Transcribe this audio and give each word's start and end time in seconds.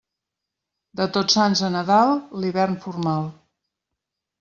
De 1.01 1.07
Tots 1.19 1.37
Sants 1.39 1.63
a 1.69 1.71
Nadal, 1.77 2.17
l'hivern 2.41 2.83
formal. 2.89 3.33